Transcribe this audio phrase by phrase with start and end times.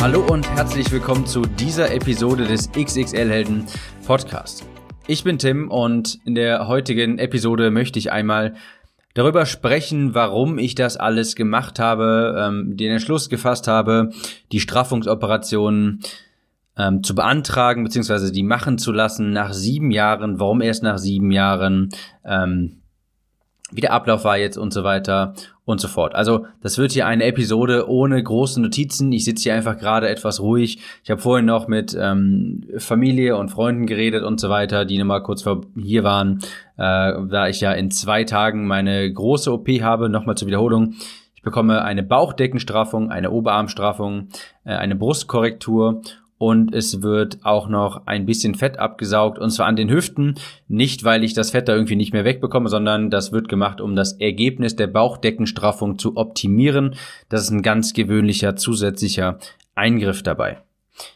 [0.00, 3.66] Hallo und herzlich willkommen zu dieser Episode des XXL Helden
[4.06, 4.64] Podcast.
[5.06, 8.54] Ich bin Tim und in der heutigen Episode möchte ich einmal
[9.14, 14.10] darüber sprechen, warum ich das alles gemacht habe, ähm, den Entschluss gefasst habe,
[14.52, 16.00] die Straffungsoperation
[16.76, 18.30] ähm, zu beantragen bzw.
[18.30, 21.88] die machen zu lassen nach sieben Jahren, warum erst nach sieben Jahren,
[22.24, 22.82] ähm,
[23.72, 25.34] wie der Ablauf war jetzt und so weiter
[25.64, 26.14] und so fort.
[26.14, 29.10] Also das wird hier eine Episode ohne große Notizen.
[29.12, 30.78] Ich sitze hier einfach gerade etwas ruhig.
[31.02, 35.24] Ich habe vorhin noch mit ähm, Familie und Freunden geredet und so weiter, die nochmal
[35.24, 36.38] kurz vor hier waren,
[36.76, 40.08] äh, da ich ja in zwei Tagen meine große OP habe.
[40.08, 40.94] Nochmal zur Wiederholung.
[41.34, 44.28] Ich bekomme eine Bauchdeckenstraffung, eine Oberarmstraffung,
[44.64, 46.02] äh, eine Brustkorrektur
[46.38, 50.34] und es wird auch noch ein bisschen Fett abgesaugt und zwar an den Hüften.
[50.68, 53.96] Nicht, weil ich das Fett da irgendwie nicht mehr wegbekomme, sondern das wird gemacht, um
[53.96, 56.94] das Ergebnis der Bauchdeckenstraffung zu optimieren.
[57.28, 59.38] Das ist ein ganz gewöhnlicher zusätzlicher
[59.74, 60.58] Eingriff dabei.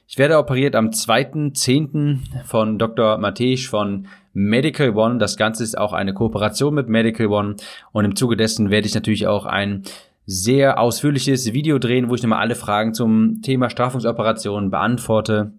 [0.06, 2.44] Ich werde operiert am 2.10.
[2.44, 3.18] von Dr.
[3.18, 5.18] Matej von Medical One.
[5.18, 7.56] Das Ganze ist auch eine Kooperation mit Medical One
[7.92, 9.82] und im Zuge dessen werde ich natürlich auch ein
[10.30, 15.54] sehr ausführliches Video drehen, wo ich nochmal alle Fragen zum Thema Strafungsoperationen beantworte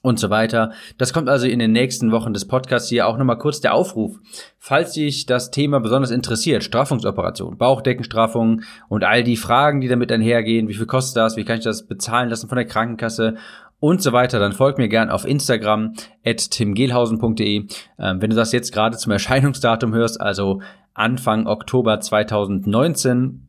[0.00, 0.72] und so weiter.
[0.96, 4.16] Das kommt also in den nächsten Wochen des Podcasts hier auch nochmal kurz der Aufruf.
[4.58, 10.68] Falls sich das Thema besonders interessiert, Strafungsoperation, Bauchdeckenstraffung und all die Fragen, die damit einhergehen,
[10.68, 13.34] wie viel kostet das, wie kann ich das bezahlen lassen von der Krankenkasse
[13.80, 15.92] und so weiter, dann folgt mir gern auf Instagram
[16.24, 17.66] at timgehlhausen.de.
[17.98, 20.62] Ähm, wenn du das jetzt gerade zum Erscheinungsdatum hörst, also
[20.94, 23.43] Anfang Oktober 2019,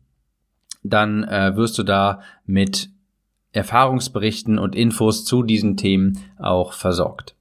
[0.90, 2.90] dann äh, wirst du da mit
[3.51, 7.35] Erfahrungsberichten und Infos zu diesen Themen auch versorgt.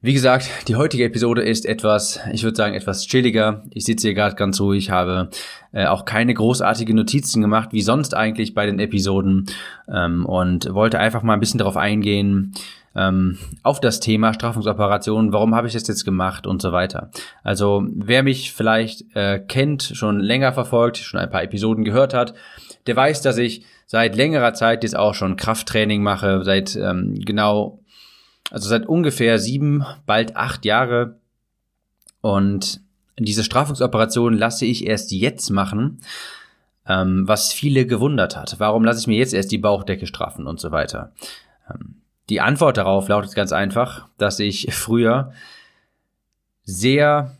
[0.00, 3.64] Wie gesagt, die heutige Episode ist etwas, ich würde sagen, etwas chilliger.
[3.70, 5.30] Ich sitze hier gerade ganz ruhig, habe
[5.72, 9.46] äh, auch keine großartigen Notizen gemacht, wie sonst eigentlich bei den Episoden
[9.92, 12.54] ähm, und wollte einfach mal ein bisschen darauf eingehen,
[12.98, 17.10] ähm, auf das Thema Strafungsoperationen, warum habe ich das jetzt gemacht und so weiter.
[17.44, 22.34] Also wer mich vielleicht äh, kennt, schon länger verfolgt, schon ein paar Episoden gehört hat,
[22.86, 27.80] der weiß, dass ich seit längerer Zeit jetzt auch schon Krafttraining mache, seit ähm, genau,
[28.50, 31.20] also seit ungefähr sieben, bald acht Jahre.
[32.20, 32.80] Und
[33.16, 36.00] diese Strafungsoperation lasse ich erst jetzt machen,
[36.86, 38.56] ähm, was viele gewundert hat.
[38.58, 41.12] Warum lasse ich mir jetzt erst die Bauchdecke straffen und so weiter?
[41.70, 45.32] Ähm, die Antwort darauf lautet ganz einfach, dass ich früher
[46.62, 47.36] sehr,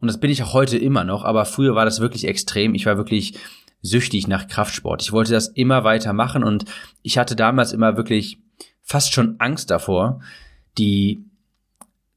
[0.00, 2.74] und das bin ich auch heute immer noch, aber früher war das wirklich extrem.
[2.74, 3.38] Ich war wirklich
[3.82, 5.02] süchtig nach Kraftsport.
[5.02, 6.66] Ich wollte das immer weiter machen und
[7.02, 8.38] ich hatte damals immer wirklich
[8.82, 10.20] fast schon Angst davor,
[10.76, 11.24] die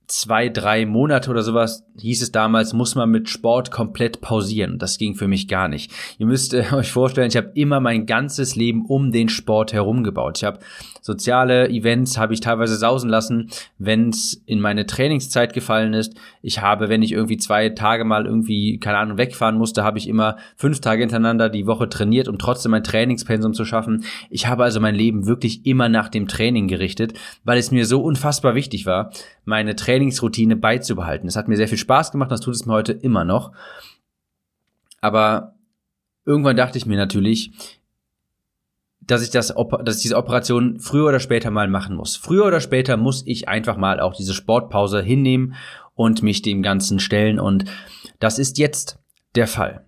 [0.08, 4.78] zwei, drei Monate oder sowas, hieß es damals, muss man mit Sport komplett pausieren.
[4.78, 5.92] Das ging für mich gar nicht.
[6.18, 10.04] Ihr müsst äh, euch vorstellen, ich habe immer mein ganzes Leben um den Sport herum
[10.04, 10.38] gebaut.
[10.38, 10.60] Ich habe
[11.04, 16.16] soziale Events habe ich teilweise sausen lassen, wenn es in meine Trainingszeit gefallen ist.
[16.42, 20.08] Ich habe, wenn ich irgendwie zwei Tage mal irgendwie, keine Ahnung, wegfahren musste, habe ich
[20.08, 24.06] immer fünf Tage hintereinander die Woche trainiert, um trotzdem mein Trainingspensum zu schaffen.
[24.30, 28.02] Ich habe also mein Leben wirklich immer nach dem Training gerichtet, weil es mir so
[28.02, 29.12] unfassbar wichtig war,
[29.44, 31.28] meine Trainingsroutine beizubehalten.
[31.28, 33.52] Es hat mir sehr viel Spaß gemacht, das tut es mir heute immer noch.
[35.02, 35.56] Aber
[36.26, 37.52] irgendwann dachte ich mir natürlich,
[39.08, 39.54] dass ich das,
[39.84, 42.16] dass ich diese Operation früher oder später mal machen muss.
[42.16, 45.56] Früher oder später muss ich einfach mal auch diese Sportpause hinnehmen
[45.96, 47.66] und mich dem Ganzen stellen und
[48.20, 49.00] das ist jetzt
[49.36, 49.86] der Fall.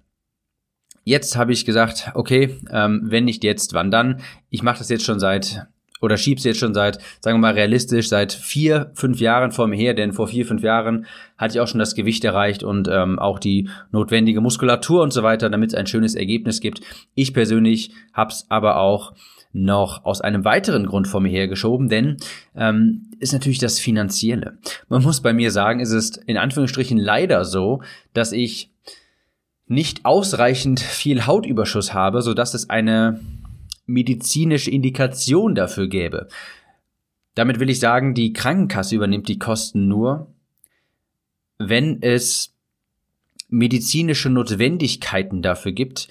[1.03, 4.21] Jetzt habe ich gesagt, okay, ähm, wenn nicht jetzt, wann dann?
[4.50, 5.68] Ich mache das jetzt schon seit
[6.01, 9.77] oder schieb's jetzt schon seit, sagen wir mal realistisch, seit vier, fünf Jahren vor mir
[9.77, 11.06] her, denn vor vier, fünf Jahren
[11.38, 15.24] hatte ich auch schon das Gewicht erreicht und ähm, auch die notwendige Muskulatur und so
[15.24, 16.81] weiter, damit es ein schönes Ergebnis gibt.
[17.15, 19.13] Ich persönlich hab's aber auch
[19.56, 22.18] noch aus einem weiteren Grund vor mir hergeschoben, denn
[22.56, 24.57] ähm, ist natürlich das Finanzielle.
[24.89, 27.81] Man muss bei mir sagen, ist es in Anführungsstrichen leider so,
[28.13, 28.69] dass ich
[29.68, 33.21] nicht ausreichend viel Hautüberschuss habe, so dass es eine
[33.85, 36.27] medizinische Indikation dafür gäbe.
[37.35, 40.33] Damit will ich sagen, die Krankenkasse übernimmt die Kosten nur,
[41.57, 42.53] wenn es
[43.49, 46.07] medizinische Notwendigkeiten dafür gibt,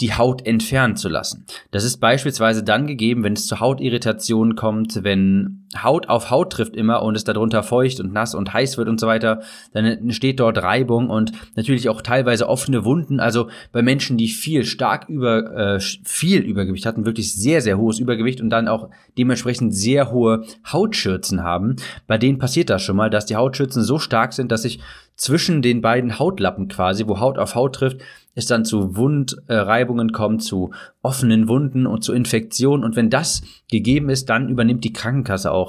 [0.00, 1.46] die Haut entfernen zu lassen.
[1.70, 6.76] Das ist beispielsweise dann gegeben, wenn es zu Hautirritationen kommt, wenn Haut auf Haut trifft
[6.76, 9.40] immer und es darunter feucht und nass und heiß wird und so weiter,
[9.72, 13.20] dann entsteht dort Reibung und natürlich auch teilweise offene Wunden.
[13.20, 17.98] Also bei Menschen, die viel stark über äh, viel Übergewicht hatten, wirklich sehr sehr hohes
[17.98, 21.76] Übergewicht und dann auch dementsprechend sehr hohe Hautschürzen haben,
[22.06, 24.80] bei denen passiert das schon mal, dass die Hautschürzen so stark sind, dass sich
[25.16, 28.00] zwischen den beiden Hautlappen quasi, wo Haut auf Haut trifft,
[28.34, 30.72] es dann zu Wundreibungen kommt, zu
[31.02, 32.82] offenen Wunden und zu Infektionen.
[32.82, 35.63] Und wenn das gegeben ist, dann übernimmt die Krankenkasse auch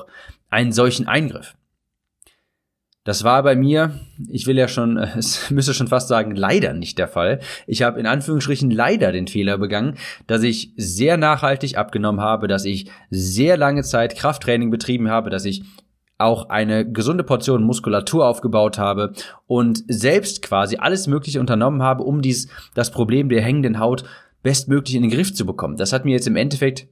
[0.49, 1.55] einen solchen Eingriff.
[3.05, 3.99] Das war bei mir,
[4.29, 7.39] ich will ja schon, es müsste schon fast sagen, leider nicht der Fall.
[7.67, 9.97] Ich habe in Anführungsstrichen leider den Fehler begangen,
[10.27, 15.45] dass ich sehr nachhaltig abgenommen habe, dass ich sehr lange Zeit Krafttraining betrieben habe, dass
[15.45, 15.63] ich
[16.17, 19.13] auch eine gesunde Portion Muskulatur aufgebaut habe
[19.47, 24.05] und selbst quasi alles Mögliche unternommen habe, um dies, das Problem der hängenden Haut
[24.41, 25.75] bestmöglich in den Griff zu bekommen.
[25.75, 26.87] Das hat mir jetzt im Endeffekt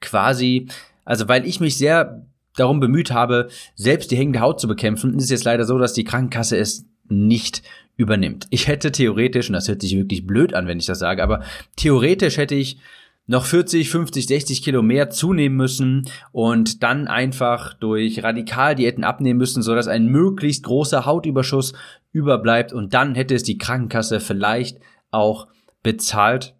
[0.00, 0.68] quasi,
[1.04, 5.24] also weil ich mich sehr darum bemüht habe, selbst die hängende Haut zu bekämpfen, ist
[5.24, 7.62] es jetzt leider so, dass die Krankenkasse es nicht
[7.96, 8.46] übernimmt.
[8.50, 11.42] Ich hätte theoretisch, und das hört sich wirklich blöd an, wenn ich das sage, aber
[11.76, 12.78] theoretisch hätte ich
[13.26, 19.62] noch 40, 50, 60 Kilo mehr zunehmen müssen und dann einfach durch Radikaldiäten abnehmen müssen,
[19.62, 21.72] sodass ein möglichst großer Hautüberschuss
[22.12, 24.78] überbleibt und dann hätte es die Krankenkasse vielleicht
[25.10, 25.48] auch
[25.82, 26.54] bezahlt.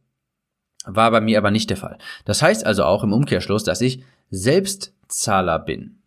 [0.87, 1.99] War bei mir aber nicht der Fall.
[2.25, 4.03] Das heißt also auch im Umkehrschluss, dass ich
[4.35, 5.99] Selbstzahler bin.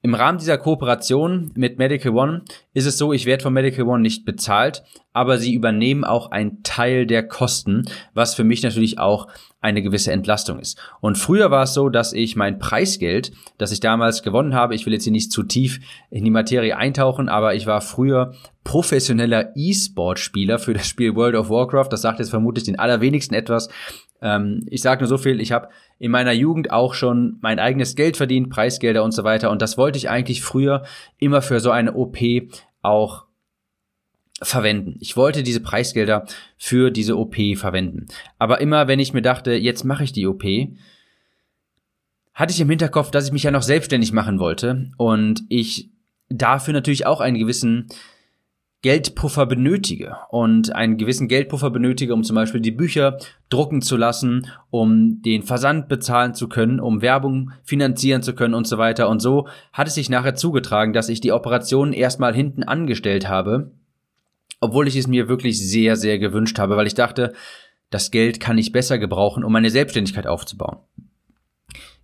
[0.00, 2.42] Im Rahmen dieser Kooperation mit Medical One
[2.72, 6.62] ist es so, ich werde von Medical One nicht bezahlt, aber sie übernehmen auch einen
[6.62, 7.84] Teil der Kosten,
[8.14, 9.26] was für mich natürlich auch
[9.60, 10.78] eine gewisse Entlastung ist.
[11.00, 14.86] Und früher war es so, dass ich mein Preisgeld, das ich damals gewonnen habe, ich
[14.86, 15.80] will jetzt hier nicht zu tief
[16.10, 21.50] in die Materie eintauchen, aber ich war früher professioneller E-Sport-Spieler für das Spiel World of
[21.50, 21.88] Warcraft.
[21.90, 23.68] Das sagt jetzt vermutlich den allerwenigsten etwas.
[24.20, 25.68] Ähm, ich sage nur so viel, ich habe
[25.98, 29.50] in meiner Jugend auch schon mein eigenes Geld verdient, Preisgelder und so weiter.
[29.50, 30.84] Und das wollte ich eigentlich früher
[31.18, 32.18] immer für so eine OP
[32.82, 33.26] auch
[34.40, 34.96] verwenden.
[35.00, 36.26] Ich wollte diese Preisgelder
[36.56, 38.06] für diese OP verwenden.
[38.38, 40.44] Aber immer, wenn ich mir dachte, jetzt mache ich die OP,
[42.34, 45.90] hatte ich im Hinterkopf, dass ich mich ja noch selbstständig machen wollte und ich
[46.28, 47.88] dafür natürlich auch einen gewissen
[48.80, 54.46] Geldpuffer benötige und einen gewissen Geldpuffer benötige, um zum Beispiel die Bücher drucken zu lassen,
[54.70, 59.08] um den Versand bezahlen zu können, um Werbung finanzieren zu können und so weiter.
[59.08, 63.72] Und so hat es sich nachher zugetragen, dass ich die Operation erstmal hinten angestellt habe,
[64.60, 67.32] obwohl ich es mir wirklich sehr, sehr gewünscht habe, weil ich dachte,
[67.90, 70.78] das Geld kann ich besser gebrauchen, um meine Selbstständigkeit aufzubauen.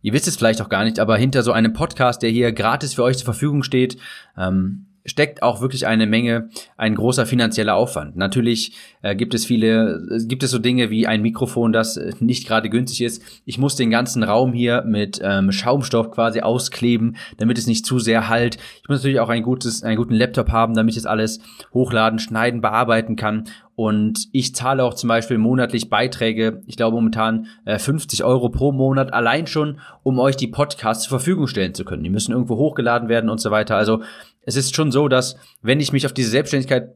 [0.02, 2.94] Ihr wisst es vielleicht auch gar nicht, aber hinter so einem Podcast, der hier gratis
[2.94, 3.96] für euch zur Verfügung steht,
[4.36, 8.16] ähm, steckt auch wirklich eine Menge, ein großer finanzieller Aufwand.
[8.16, 8.72] Natürlich
[9.02, 12.46] äh, gibt es viele, äh, gibt es so Dinge wie ein Mikrofon, das äh, nicht
[12.46, 13.22] gerade günstig ist.
[13.44, 17.98] Ich muss den ganzen Raum hier mit ähm, Schaumstoff quasi auskleben, damit es nicht zu
[17.98, 18.56] sehr halt.
[18.82, 21.40] Ich muss natürlich auch ein gutes, einen guten Laptop haben, damit ich das alles
[21.72, 23.44] hochladen, schneiden, bearbeiten kann.
[23.76, 28.70] Und ich zahle auch zum Beispiel monatlich Beiträge, ich glaube momentan äh, 50 Euro pro
[28.70, 32.04] Monat, allein schon, um euch die Podcasts zur Verfügung stellen zu können.
[32.04, 33.76] Die müssen irgendwo hochgeladen werden und so weiter.
[33.76, 34.02] Also
[34.46, 36.94] es ist schon so, dass wenn ich mich auf diese Selbstständigkeit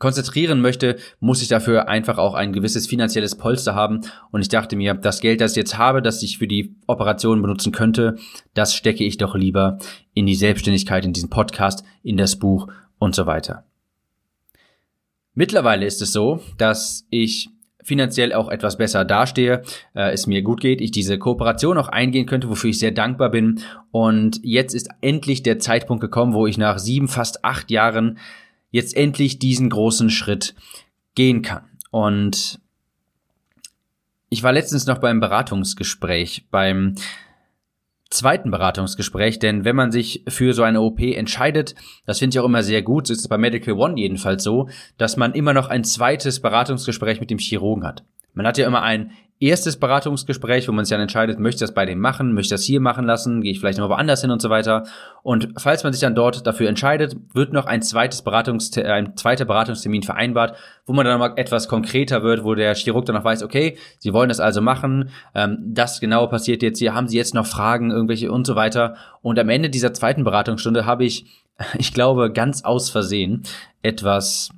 [0.00, 4.00] konzentrieren möchte, muss ich dafür einfach auch ein gewisses finanzielles Polster haben.
[4.32, 7.40] Und ich dachte mir, das Geld, das ich jetzt habe, das ich für die Operation
[7.42, 8.16] benutzen könnte,
[8.54, 9.78] das stecke ich doch lieber
[10.14, 12.66] in die Selbstständigkeit, in diesen Podcast, in das Buch
[12.98, 13.64] und so weiter.
[15.34, 17.50] Mittlerweile ist es so, dass ich
[17.90, 19.62] finanziell auch etwas besser dastehe,
[19.96, 23.30] äh, es mir gut geht, ich diese Kooperation auch eingehen könnte, wofür ich sehr dankbar
[23.30, 23.62] bin.
[23.90, 28.18] Und jetzt ist endlich der Zeitpunkt gekommen, wo ich nach sieben, fast acht Jahren
[28.70, 30.54] jetzt endlich diesen großen Schritt
[31.16, 31.64] gehen kann.
[31.90, 32.60] Und
[34.28, 36.94] ich war letztens noch beim Beratungsgespräch, beim
[38.10, 41.74] zweiten Beratungsgespräch, denn wenn man sich für so eine OP entscheidet,
[42.06, 44.68] das finde ich auch immer sehr gut, so ist es bei Medical One jedenfalls so,
[44.98, 48.04] dass man immer noch ein zweites Beratungsgespräch mit dem Chirurgen hat.
[48.34, 51.74] Man hat ja immer ein erstes Beratungsgespräch, wo man sich dann entscheidet, möchte ich das
[51.74, 54.30] bei dem machen, möchte ich das hier machen lassen, gehe ich vielleicht noch woanders hin
[54.30, 54.84] und so weiter.
[55.22, 59.16] Und falls man sich dann dort dafür entscheidet, wird noch ein zweites Beratungs äh, ein
[59.16, 63.24] zweiter Beratungstermin vereinbart, wo man dann mal etwas konkreter wird, wo der Chirurg dann noch
[63.24, 67.16] weiß, okay, Sie wollen das also machen, ähm, das genau passiert jetzt hier, haben Sie
[67.16, 68.96] jetzt noch Fragen, irgendwelche und so weiter.
[69.22, 71.44] Und am Ende dieser zweiten Beratungsstunde habe ich,
[71.78, 73.42] ich glaube, ganz aus Versehen
[73.82, 74.50] etwas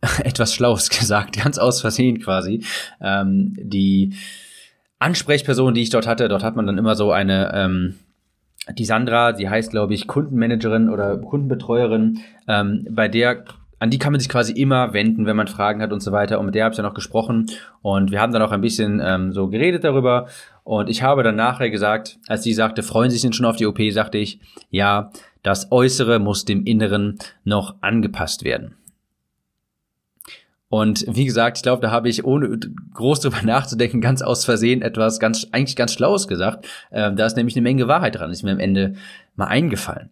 [0.24, 2.64] etwas Schlaues gesagt, ganz aus Versehen quasi.
[3.00, 4.14] Ähm, die
[4.98, 7.94] Ansprechperson, die ich dort hatte, dort hat man dann immer so eine, ähm,
[8.76, 13.44] die Sandra, sie heißt, glaube ich, Kundenmanagerin oder Kundenbetreuerin, ähm, bei der
[13.78, 16.38] an die kann man sich quasi immer wenden, wenn man Fragen hat und so weiter.
[16.38, 17.50] Und mit der habe ich dann auch gesprochen
[17.82, 20.28] und wir haben dann auch ein bisschen ähm, so geredet darüber.
[20.64, 23.56] Und ich habe dann nachher gesagt, als sie sagte, freuen Sie sich denn schon auf
[23.56, 25.10] die OP, sagte ich, ja,
[25.42, 28.76] das Äußere muss dem Inneren noch angepasst werden.
[30.68, 32.58] Und wie gesagt, ich glaube, da habe ich ohne
[32.94, 36.66] groß drüber nachzudenken ganz aus Versehen etwas ganz eigentlich ganz Schlaues gesagt.
[36.90, 38.94] Ähm, da ist nämlich eine Menge Wahrheit dran, ist mir am Ende
[39.36, 40.10] mal eingefallen.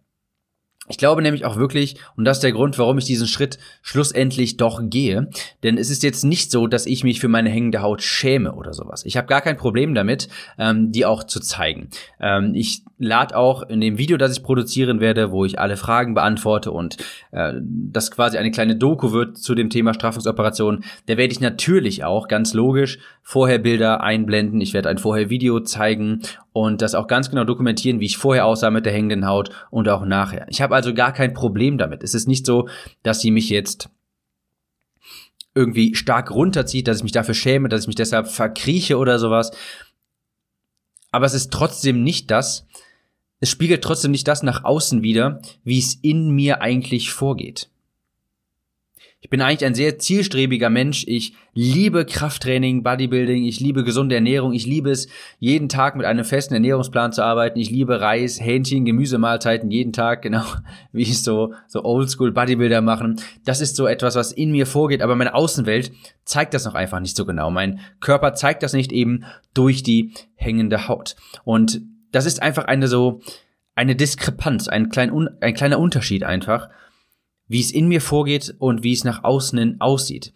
[0.87, 4.59] Ich glaube nämlich auch wirklich, und das ist der Grund, warum ich diesen Schritt schlussendlich
[4.59, 5.31] doch gehe,
[5.63, 8.75] denn es ist jetzt nicht so, dass ich mich für meine hängende Haut schäme oder
[8.75, 9.03] sowas.
[9.07, 11.89] Ich habe gar kein Problem damit, ähm, die auch zu zeigen.
[12.21, 16.15] Ähm, ich lade auch in dem Video, das ich produzieren werde, wo ich alle Fragen
[16.15, 16.97] beantworte und
[17.33, 22.05] äh, das quasi eine kleine Doku wird zu dem Thema Straffungsoperation, da werde ich natürlich
[22.05, 24.61] auch ganz logisch vorher Bilder einblenden.
[24.61, 26.21] Ich werde ein vorher Video zeigen
[26.53, 29.89] und das auch ganz genau dokumentieren, wie ich vorher aussah mit der hängenden Haut und
[29.89, 30.47] auch nachher.
[30.49, 32.03] Ich habe also gar kein Problem damit.
[32.03, 32.69] Es ist nicht so,
[33.03, 33.91] dass sie mich jetzt
[35.55, 39.53] irgendwie stark runterzieht, dass ich mich dafür schäme, dass ich mich deshalb verkrieche oder sowas.
[41.13, 42.67] Aber es ist trotzdem nicht das,
[43.45, 47.69] es spiegelt trotzdem nicht das nach außen wieder, wie es in mir eigentlich vorgeht.
[49.21, 51.05] Ich bin eigentlich ein sehr zielstrebiger Mensch.
[51.07, 55.09] Ich liebe Krafttraining, Bodybuilding, ich liebe gesunde Ernährung, ich liebe es,
[55.39, 57.59] jeden Tag mit einem festen Ernährungsplan zu arbeiten.
[57.59, 60.45] Ich liebe Reis, Hähnchen, Gemüsemahlzeiten jeden Tag, genau
[60.93, 63.21] wie ich so, so Oldschool Bodybuilder machen.
[63.45, 65.93] Das ist so etwas, was in mir vorgeht, aber meine Außenwelt
[66.25, 67.51] zeigt das noch einfach nicht so genau.
[67.51, 71.15] Mein Körper zeigt das nicht eben durch die hängende Haut.
[71.45, 71.83] Und
[72.15, 73.21] das ist einfach eine so,
[73.75, 76.69] eine Diskrepanz, ein, klein, ein kleiner Unterschied einfach
[77.49, 80.33] wie es in mir vorgeht und wie es nach außen hin aussieht.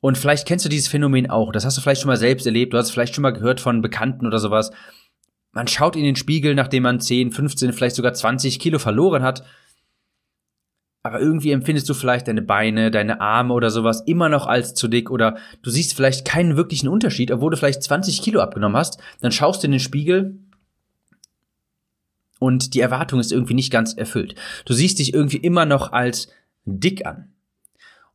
[0.00, 1.50] Und vielleicht kennst du dieses Phänomen auch.
[1.52, 2.72] Das hast du vielleicht schon mal selbst erlebt.
[2.72, 4.70] Du hast vielleicht schon mal gehört von Bekannten oder sowas.
[5.52, 9.44] Man schaut in den Spiegel, nachdem man 10, 15, vielleicht sogar 20 Kilo verloren hat.
[11.02, 14.88] Aber irgendwie empfindest du vielleicht deine Beine, deine Arme oder sowas immer noch als zu
[14.88, 19.00] dick oder du siehst vielleicht keinen wirklichen Unterschied, obwohl du vielleicht 20 Kilo abgenommen hast.
[19.20, 20.38] Dann schaust du in den Spiegel
[22.38, 24.34] und die Erwartung ist irgendwie nicht ganz erfüllt.
[24.64, 26.28] Du siehst dich irgendwie immer noch als
[26.64, 27.32] dick an.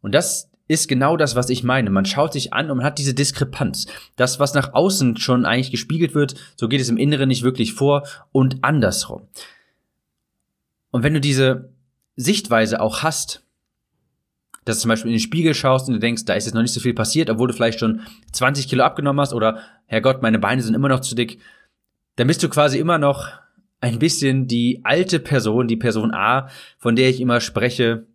[0.01, 1.89] Und das ist genau das, was ich meine.
[1.89, 3.85] Man schaut sich an und man hat diese Diskrepanz.
[4.15, 7.73] Das, was nach außen schon eigentlich gespiegelt wird, so geht es im Inneren nicht wirklich
[7.73, 9.27] vor und andersrum.
[10.91, 11.73] Und wenn du diese
[12.15, 13.43] Sichtweise auch hast,
[14.65, 16.61] dass du zum Beispiel in den Spiegel schaust und du denkst, da ist jetzt noch
[16.61, 18.01] nicht so viel passiert, obwohl du vielleicht schon
[18.31, 21.39] 20 Kilo abgenommen hast oder Herrgott, meine Beine sind immer noch zu dick,
[22.15, 23.27] dann bist du quasi immer noch
[23.83, 26.47] ein bisschen die alte Person, die Person A,
[26.77, 28.07] von der ich immer spreche,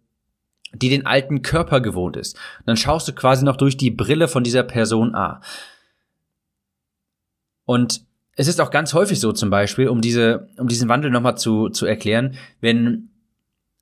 [0.72, 2.38] die den alten Körper gewohnt ist.
[2.64, 5.42] dann schaust du quasi noch durch die Brille von dieser Person A.
[7.66, 8.02] Und
[8.34, 11.68] es ist auch ganz häufig so zum Beispiel, um diese, um diesen Wandel nochmal zu,
[11.68, 13.07] zu erklären, wenn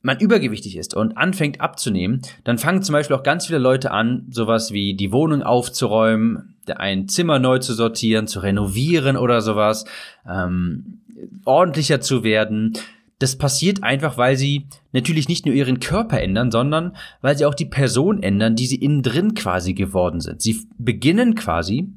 [0.06, 4.26] man übergewichtig ist und anfängt abzunehmen, dann fangen zum Beispiel auch ganz viele Leute an,
[4.30, 9.84] sowas wie die Wohnung aufzuräumen, ein Zimmer neu zu sortieren, zu renovieren oder sowas.
[10.28, 11.00] Ähm,
[11.44, 12.74] ordentlicher zu werden.
[13.18, 17.54] Das passiert einfach, weil sie natürlich nicht nur ihren Körper ändern, sondern weil sie auch
[17.54, 20.42] die Person ändern, die sie innen drin quasi geworden sind.
[20.42, 21.88] Sie beginnen quasi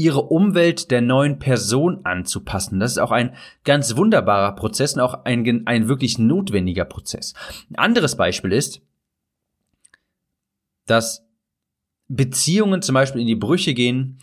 [0.00, 2.80] ihre Umwelt der neuen Person anzupassen.
[2.80, 7.34] Das ist auch ein ganz wunderbarer Prozess und auch ein, ein wirklich notwendiger Prozess.
[7.68, 8.80] Ein anderes Beispiel ist,
[10.86, 11.26] dass
[12.08, 14.18] Beziehungen zum Beispiel in die Brüche gehen,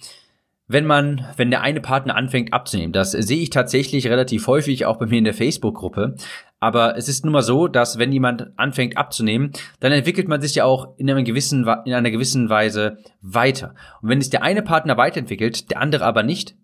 [0.68, 2.92] wenn man, wenn der eine Partner anfängt abzunehmen.
[2.92, 6.16] Das sehe ich tatsächlich relativ häufig auch bei mir in der Facebook-Gruppe.
[6.60, 10.56] Aber es ist nun mal so, dass wenn jemand anfängt abzunehmen, dann entwickelt man sich
[10.56, 13.76] ja auch in, einem gewissen, in einer gewissen Weise weiter.
[14.02, 16.56] Und wenn es der eine Partner weiterentwickelt, der andere aber nicht,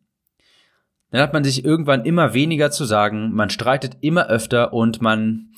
[1.12, 5.50] dann hat man sich irgendwann immer weniger zu sagen, man streitet immer öfter und man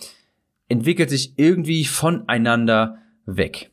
[0.68, 3.72] entwickelt sich irgendwie voneinander weg.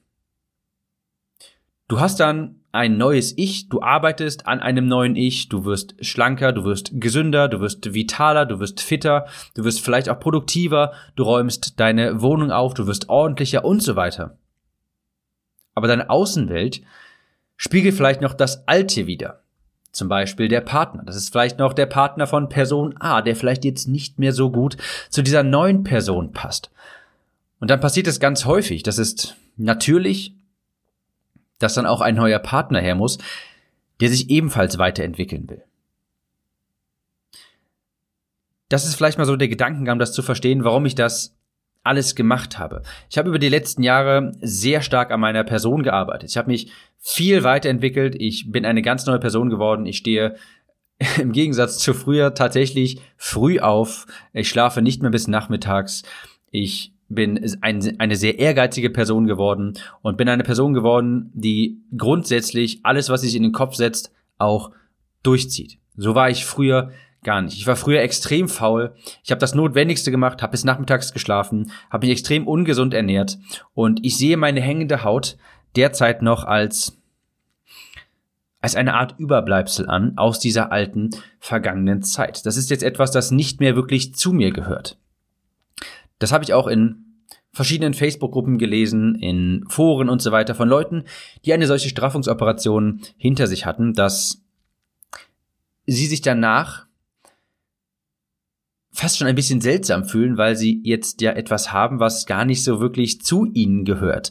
[1.88, 6.52] Du hast dann ein neues Ich, du arbeitest an einem neuen Ich, du wirst schlanker,
[6.52, 11.22] du wirst gesünder, du wirst vitaler, du wirst fitter, du wirst vielleicht auch produktiver, du
[11.22, 14.38] räumst deine Wohnung auf, du wirst ordentlicher und so weiter.
[15.74, 16.80] Aber deine Außenwelt
[17.56, 19.42] spiegelt vielleicht noch das Alte wieder.
[19.92, 21.02] Zum Beispiel der Partner.
[21.04, 24.50] Das ist vielleicht noch der Partner von Person A, der vielleicht jetzt nicht mehr so
[24.50, 24.78] gut
[25.10, 26.70] zu dieser neuen Person passt.
[27.60, 28.82] Und dann passiert es ganz häufig.
[28.82, 30.34] Das ist natürlich
[31.62, 33.18] dass dann auch ein neuer Partner her muss,
[34.00, 35.62] der sich ebenfalls weiterentwickeln will.
[38.68, 41.36] Das ist vielleicht mal so der Gedankengang, das zu verstehen, warum ich das
[41.84, 42.82] alles gemacht habe.
[43.10, 46.30] Ich habe über die letzten Jahre sehr stark an meiner Person gearbeitet.
[46.30, 48.14] Ich habe mich viel weiterentwickelt.
[48.14, 49.84] Ich bin eine ganz neue Person geworden.
[49.86, 50.36] Ich stehe
[51.20, 54.06] im Gegensatz zu früher tatsächlich früh auf.
[54.32, 56.02] Ich schlafe nicht mehr bis nachmittags.
[56.50, 62.80] Ich bin ein, eine sehr ehrgeizige Person geworden und bin eine Person geworden, die grundsätzlich
[62.82, 64.70] alles, was sich in den Kopf setzt, auch
[65.22, 65.78] durchzieht.
[65.96, 66.90] So war ich früher
[67.22, 67.56] gar nicht.
[67.56, 68.94] Ich war früher extrem faul.
[69.22, 73.38] Ich habe das Notwendigste gemacht, habe bis nachmittags geschlafen, habe mich extrem ungesund ernährt
[73.74, 75.36] und ich sehe meine hängende Haut
[75.76, 76.98] derzeit noch als
[78.60, 82.46] als eine Art Überbleibsel an aus dieser alten vergangenen Zeit.
[82.46, 84.98] Das ist jetzt etwas, das nicht mehr wirklich zu mir gehört.
[86.22, 87.04] Das habe ich auch in
[87.52, 91.04] verschiedenen Facebook-Gruppen gelesen, in Foren und so weiter von Leuten,
[91.44, 94.40] die eine solche Straffungsoperation hinter sich hatten, dass
[95.84, 96.86] sie sich danach
[98.92, 102.62] fast schon ein bisschen seltsam fühlen, weil sie jetzt ja etwas haben, was gar nicht
[102.62, 104.30] so wirklich zu ihnen gehört.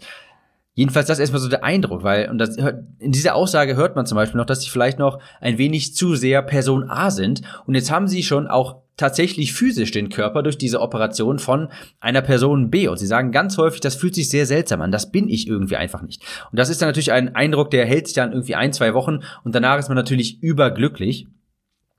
[0.73, 2.55] Jedenfalls das ist erstmal so der Eindruck, weil, und das,
[2.99, 6.15] in dieser Aussage hört man zum Beispiel noch, dass sie vielleicht noch ein wenig zu
[6.15, 7.41] sehr Person A sind.
[7.65, 12.21] Und jetzt haben sie schon auch tatsächlich physisch den Körper durch diese Operation von einer
[12.21, 12.87] Person B.
[12.87, 14.91] Und sie sagen ganz häufig, das fühlt sich sehr seltsam an.
[14.91, 16.23] Das bin ich irgendwie einfach nicht.
[16.51, 19.19] Und das ist dann natürlich ein Eindruck, der hält sich dann irgendwie ein, zwei Wochen
[19.43, 21.27] und danach ist man natürlich überglücklich.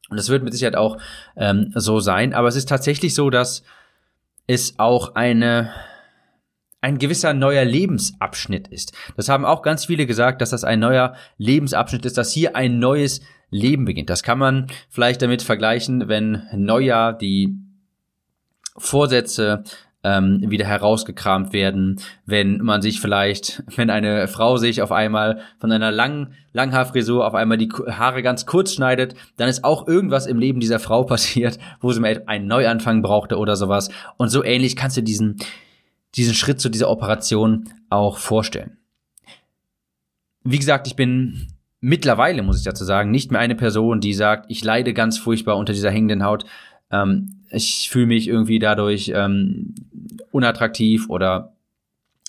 [0.08, 0.98] Und das wird mit Sicherheit auch
[1.36, 2.32] ähm, so sein.
[2.32, 3.64] Aber es ist tatsächlich so, dass
[4.46, 5.72] es auch eine
[6.82, 8.92] ein gewisser neuer Lebensabschnitt ist.
[9.16, 12.78] Das haben auch ganz viele gesagt, dass das ein neuer Lebensabschnitt ist, dass hier ein
[12.78, 14.10] neues Leben beginnt.
[14.10, 17.56] Das kann man vielleicht damit vergleichen, wenn Neujahr die
[18.76, 19.62] Vorsätze
[20.04, 25.70] ähm, wieder herausgekramt werden, wenn man sich vielleicht, wenn eine Frau sich auf einmal von
[25.70, 30.38] einer langen Langhaarfrisur auf einmal die Haare ganz kurz schneidet, dann ist auch irgendwas im
[30.38, 33.90] Leben dieser Frau passiert, wo sie mal einen Neuanfang brauchte oder sowas.
[34.16, 35.36] Und so ähnlich kannst du diesen
[36.14, 38.76] diesen Schritt zu dieser Operation auch vorstellen.
[40.44, 41.48] Wie gesagt, ich bin
[41.80, 45.56] mittlerweile, muss ich dazu sagen, nicht mehr eine Person, die sagt, ich leide ganz furchtbar
[45.56, 46.44] unter dieser hängenden Haut.
[46.90, 49.74] Ähm, ich fühle mich irgendwie dadurch ähm,
[50.30, 51.52] unattraktiv oder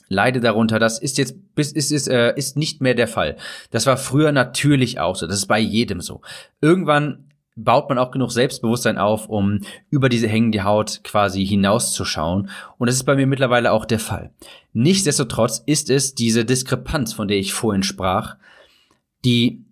[0.10, 0.80] leide darunter.
[0.80, 3.38] Das ist jetzt ist, ist, ist, äh, ist nicht mehr der Fall.
[3.72, 5.28] Das war früher natürlich auch so.
[5.28, 6.22] Das ist bei jedem so.
[6.62, 12.50] Irgendwann baut man auch genug Selbstbewusstsein auf, um über diese hängende Haut quasi hinauszuschauen.
[12.78, 14.32] Und das ist bei mir mittlerweile auch der Fall.
[14.74, 18.38] Nichtsdestotrotz ist es diese Diskrepanz, von der ich vorhin sprach,
[19.24, 19.66] die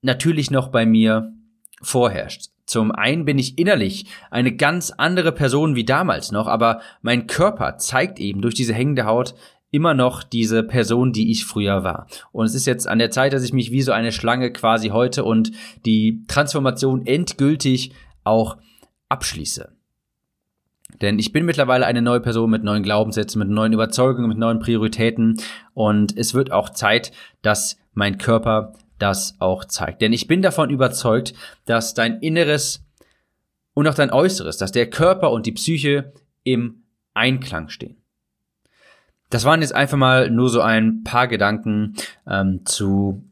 [0.00, 1.32] natürlich noch bei mir
[1.82, 2.50] vorherrscht.
[2.64, 7.76] Zum einen bin ich innerlich eine ganz andere Person wie damals noch, aber mein Körper
[7.76, 9.34] zeigt eben durch diese hängende Haut
[9.72, 12.06] immer noch diese Person, die ich früher war.
[12.30, 14.90] Und es ist jetzt an der Zeit, dass ich mich wie so eine Schlange quasi
[14.90, 15.50] heute und
[15.84, 18.58] die Transformation endgültig auch
[19.08, 19.72] abschließe.
[21.00, 24.60] Denn ich bin mittlerweile eine neue Person mit neuen Glaubenssätzen, mit neuen Überzeugungen, mit neuen
[24.60, 25.40] Prioritäten.
[25.72, 30.02] Und es wird auch Zeit, dass mein Körper das auch zeigt.
[30.02, 31.32] Denn ich bin davon überzeugt,
[31.64, 32.84] dass dein Inneres
[33.72, 36.12] und auch dein Äußeres, dass der Körper und die Psyche
[36.44, 36.82] im
[37.14, 38.01] Einklang stehen.
[39.32, 41.94] Das waren jetzt einfach mal nur so ein paar Gedanken
[42.28, 43.24] ähm, zu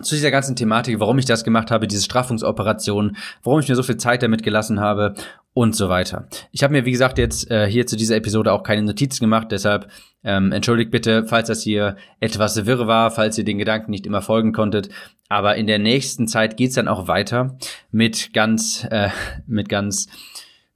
[0.00, 3.82] zu dieser ganzen Thematik, warum ich das gemacht habe, diese Straffungsoperation, warum ich mir so
[3.84, 5.14] viel Zeit damit gelassen habe
[5.54, 6.26] und so weiter.
[6.50, 9.48] Ich habe mir, wie gesagt, jetzt äh, hier zu dieser Episode auch keine Notizen gemacht,
[9.50, 9.88] deshalb
[10.24, 14.22] ähm, entschuldigt bitte, falls das hier etwas wirr war, falls ihr den Gedanken nicht immer
[14.22, 14.88] folgen konntet.
[15.28, 17.56] Aber in der nächsten Zeit geht's dann auch weiter
[17.90, 19.10] mit ganz, äh,
[19.46, 20.08] mit ganz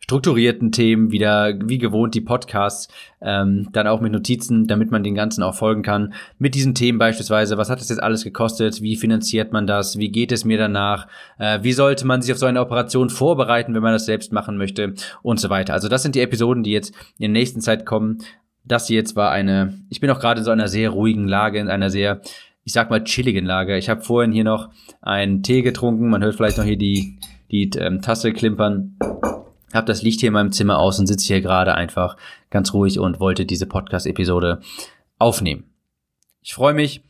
[0.06, 2.86] strukturierten Themen, wieder wie gewohnt die Podcasts,
[3.20, 6.14] ähm, dann auch mit Notizen, damit man den ganzen auch folgen kann.
[6.38, 10.10] Mit diesen Themen beispielsweise, was hat das jetzt alles gekostet, wie finanziert man das, wie
[10.10, 11.08] geht es mir danach,
[11.40, 14.56] äh, wie sollte man sich auf so eine Operation vorbereiten, wenn man das selbst machen
[14.56, 15.74] möchte und so weiter.
[15.74, 18.18] Also das sind die Episoden, die jetzt in der nächsten Zeit kommen.
[18.62, 21.58] Das hier jetzt war eine, ich bin auch gerade in so einer sehr ruhigen Lage,
[21.58, 22.20] in einer sehr
[22.62, 23.76] ich sag mal, chilligen Lage.
[23.76, 26.08] Ich habe vorhin hier noch einen Tee getrunken.
[26.10, 27.16] Man hört vielleicht noch hier die,
[27.52, 28.96] die ähm, Tasse klimpern
[29.72, 32.16] habe das Licht hier in meinem Zimmer aus und sitze hier gerade einfach
[32.50, 34.60] ganz ruhig und wollte diese Podcast-Episode
[35.18, 35.64] aufnehmen.
[36.42, 37.02] Ich freue mich,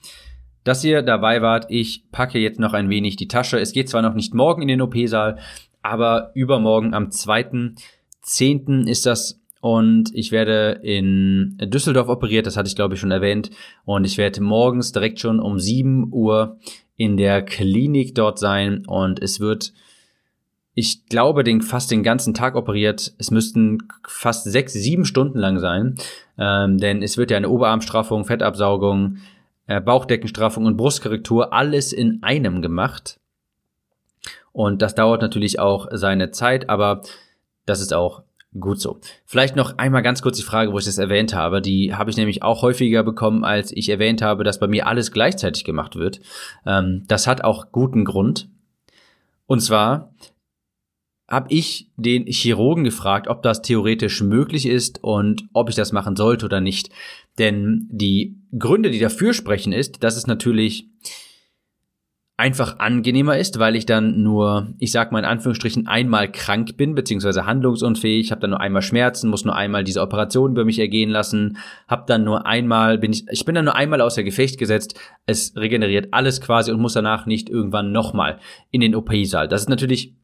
[0.65, 1.67] dass ihr dabei wart.
[1.69, 3.59] Ich packe jetzt noch ein wenig die Tasche.
[3.59, 5.39] Es geht zwar noch nicht morgen in den OP-Saal,
[5.83, 8.89] aber übermorgen am 2.10.
[8.89, 13.51] ist das und ich werde in Düsseldorf operiert, das hatte ich glaube ich schon erwähnt.
[13.85, 16.59] Und ich werde morgens direkt schon um 7 Uhr
[16.97, 19.73] in der Klinik dort sein und es wird
[20.79, 23.15] ich glaube, den fast den ganzen Tag operiert.
[23.17, 25.95] Es müssten fast sechs, sieben Stunden lang sein,
[26.39, 29.17] ähm, denn es wird ja eine Oberarmstraffung, Fettabsaugung,
[29.67, 33.19] äh, Bauchdeckenstraffung und Brustkorrektur alles in einem gemacht.
[34.53, 37.01] Und das dauert natürlich auch seine Zeit, aber
[37.65, 38.23] das ist auch
[38.61, 39.01] gut so.
[39.25, 41.63] Vielleicht noch einmal ganz kurz die Frage, wo ich das erwähnt habe.
[41.63, 45.11] Die habe ich nämlich auch häufiger bekommen, als ich erwähnt habe, dass bei mir alles
[45.11, 46.21] gleichzeitig gemacht wird.
[46.67, 48.51] Ähm, das hat auch guten Grund.
[49.47, 50.13] Und zwar
[51.29, 56.15] habe ich den Chirurgen gefragt, ob das theoretisch möglich ist und ob ich das machen
[56.15, 56.91] sollte oder nicht.
[57.39, 60.89] Denn die Gründe, die dafür sprechen, ist, dass es natürlich
[62.39, 66.95] einfach angenehmer ist, weil ich dann nur, ich sag mal in Anführungsstrichen, einmal krank bin,
[66.95, 71.09] beziehungsweise handlungsunfähig, habe dann nur einmal Schmerzen, muss nur einmal diese Operation über mich ergehen
[71.09, 71.57] lassen,
[71.89, 75.57] habe dann nur einmal, bin ich, ich bin dann nur einmal außer Gefecht gesetzt, es
[75.57, 78.39] regeneriert alles quasi und muss danach nicht irgendwann nochmal
[78.71, 79.49] in den OP-Saal.
[79.49, 80.15] Das ist natürlich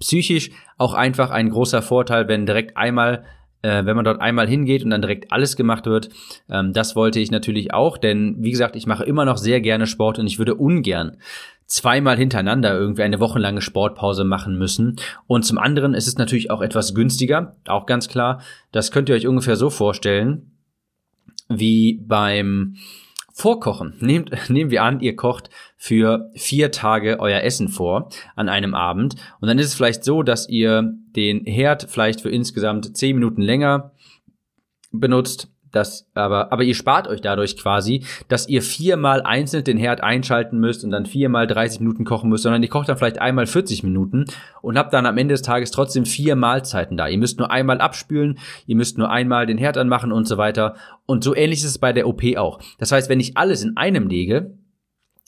[0.00, 3.24] psychisch auch einfach ein großer Vorteil, wenn direkt einmal
[3.62, 6.08] äh, wenn man dort einmal hingeht und dann direkt alles gemacht wird.
[6.50, 9.86] Ähm, das wollte ich natürlich auch, denn wie gesagt, ich mache immer noch sehr gerne
[9.86, 11.16] Sport und ich würde ungern
[11.72, 14.96] zweimal hintereinander irgendwie eine wochenlange Sportpause machen müssen.
[15.26, 18.42] Und zum anderen ist es natürlich auch etwas günstiger, auch ganz klar.
[18.72, 20.52] Das könnt ihr euch ungefähr so vorstellen,
[21.48, 22.76] wie beim
[23.42, 23.94] Vorkochen.
[23.98, 29.16] Nehmt, nehmen wir an, ihr kocht für vier Tage euer Essen vor an einem Abend.
[29.40, 33.42] Und dann ist es vielleicht so, dass ihr den Herd vielleicht für insgesamt zehn Minuten
[33.42, 33.92] länger
[34.92, 40.02] benutzt das, aber, aber ihr spart euch dadurch quasi, dass ihr viermal einzeln den Herd
[40.02, 43.46] einschalten müsst und dann viermal 30 Minuten kochen müsst, sondern ihr kocht dann vielleicht einmal
[43.46, 44.26] 40 Minuten
[44.60, 47.08] und habt dann am Ende des Tages trotzdem vier Mahlzeiten da.
[47.08, 50.74] Ihr müsst nur einmal abspülen, ihr müsst nur einmal den Herd anmachen und so weiter.
[51.06, 52.60] Und so ähnlich ist es bei der OP auch.
[52.78, 54.52] Das heißt, wenn ich alles in einem lege,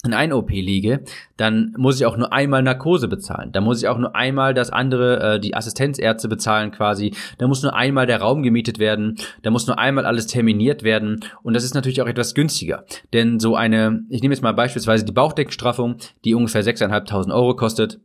[0.07, 1.05] in ein OP liege,
[1.37, 3.53] dann muss ich auch nur einmal Narkose bezahlen.
[3.53, 7.15] Da muss ich auch nur einmal das andere, äh, die Assistenzärzte bezahlen quasi.
[7.39, 9.17] Da muss nur einmal der Raum gemietet werden.
[9.43, 11.21] Da muss nur einmal alles terminiert werden.
[11.43, 12.85] Und das ist natürlich auch etwas günstiger.
[13.13, 18.01] Denn so eine, ich nehme jetzt mal beispielsweise die Bauchdeckenstraffung, die ungefähr 6.500 Euro kostet.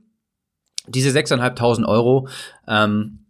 [0.87, 2.27] Diese 6.500 Euro
[2.67, 3.25] ähm,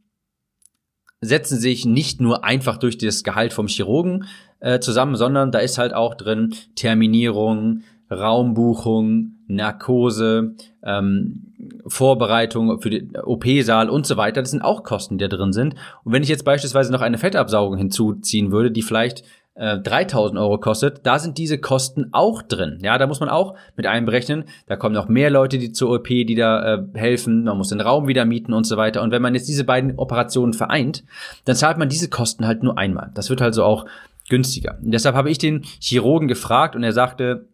[1.22, 4.26] setzen sich nicht nur einfach durch das Gehalt vom Chirurgen
[4.60, 11.54] äh, zusammen, sondern da ist halt auch drin Terminierung, Raumbuchung, Narkose, ähm,
[11.88, 14.42] Vorbereitung für den OP-Saal und so weiter.
[14.42, 15.76] Das sind auch Kosten, die da drin sind.
[16.04, 19.24] Und wenn ich jetzt beispielsweise noch eine Fettabsaugung hinzuziehen würde, die vielleicht
[19.56, 22.80] äh, 3000 Euro kostet, da sind diese Kosten auch drin.
[22.82, 24.46] Ja, da muss man auch mit einberechnen.
[24.68, 27.44] Da kommen noch mehr Leute, die zur OP, die da äh, helfen.
[27.44, 29.02] Man muss den Raum wieder mieten und so weiter.
[29.02, 31.04] Und wenn man jetzt diese beiden Operationen vereint,
[31.46, 33.12] dann zahlt man diese Kosten halt nur einmal.
[33.16, 33.86] Das wird also auch
[34.30, 34.78] günstiger.
[34.82, 37.48] Und deshalb habe ich den Chirurgen gefragt und er sagte,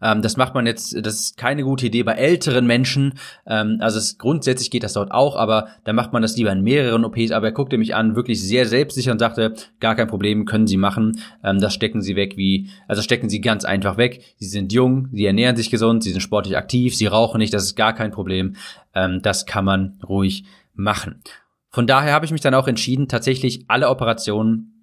[0.00, 3.14] ähm, das macht man jetzt, das ist keine gute Idee bei älteren Menschen.
[3.46, 6.62] Ähm, also es, grundsätzlich geht das dort auch, aber da macht man das lieber in
[6.62, 7.32] mehreren OPs.
[7.32, 10.76] Aber er guckte mich an, wirklich sehr selbstsicher und sagte, gar kein Problem, können Sie
[10.76, 11.20] machen.
[11.44, 14.22] Ähm, das stecken Sie weg wie, also stecken Sie ganz einfach weg.
[14.38, 17.64] Sie sind jung, Sie ernähren sich gesund, Sie sind sportlich aktiv, Sie rauchen nicht, das
[17.64, 18.56] ist gar kein Problem.
[18.94, 21.22] Ähm, das kann man ruhig machen.
[21.70, 24.74] Von daher habe ich mich dann auch entschieden, tatsächlich alle Operationen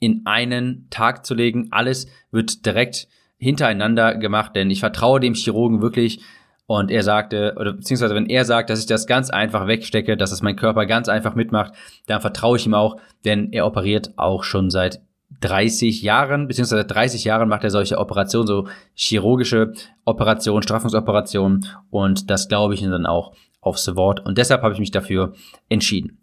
[0.00, 1.68] in einen Tag zu legen.
[1.70, 3.08] Alles wird direkt
[3.38, 6.20] hintereinander gemacht, denn ich vertraue dem Chirurgen wirklich.
[6.66, 10.32] Und er sagte, oder beziehungsweise wenn er sagt, dass ich das ganz einfach wegstecke, dass
[10.32, 11.72] es mein Körper ganz einfach mitmacht,
[12.06, 15.00] dann vertraue ich ihm auch, denn er operiert auch schon seit
[15.40, 19.72] 30 Jahren, beziehungsweise 30 Jahren macht er solche Operationen, so chirurgische
[20.04, 21.66] Operationen, Straffungsoperationen.
[21.90, 24.24] Und das glaube ich ihm dann auch aufs Wort.
[24.24, 25.32] Und deshalb habe ich mich dafür
[25.68, 26.18] entschieden.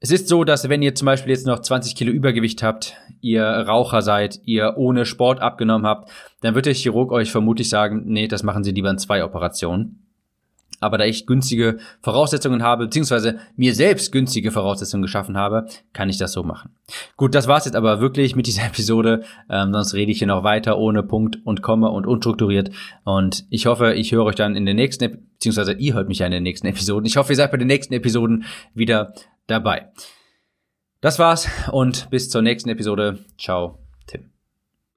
[0.00, 3.44] Es ist so, dass wenn ihr zum Beispiel jetzt noch 20 Kilo Übergewicht habt, ihr
[3.44, 8.28] Raucher seid, ihr ohne Sport abgenommen habt, dann wird der Chirurg euch vermutlich sagen, nee,
[8.28, 10.06] das machen Sie lieber in zwei Operationen.
[10.80, 16.16] Aber da ich günstige Voraussetzungen habe, beziehungsweise mir selbst günstige Voraussetzungen geschaffen habe, kann ich
[16.16, 16.70] das so machen.
[17.16, 19.22] Gut, das war's jetzt aber wirklich mit dieser Episode.
[19.50, 22.70] Ähm, sonst rede ich hier noch weiter ohne Punkt und Komma und unstrukturiert.
[23.04, 26.26] Und ich hoffe, ich höre euch dann in den nächsten, beziehungsweise ihr hört mich ja
[26.26, 27.04] in den nächsten Episoden.
[27.04, 29.12] Ich hoffe, ihr seid bei den nächsten Episoden wieder
[29.46, 29.90] dabei.
[31.02, 33.18] Das war's und bis zur nächsten Episode.
[33.38, 33.79] Ciao.